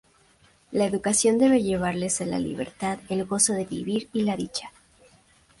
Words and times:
La 0.71 0.87
educación 0.87 1.37
debe 1.37 1.61
llevarles 1.61 2.21
a 2.21 2.25
la 2.25 2.39
libertad, 2.39 2.97
el 3.09 3.23
gozo 3.23 3.53
de 3.53 3.65
vivir 3.65 4.09
y 4.13 4.23
la 4.23 4.35
dicha. 4.35 4.71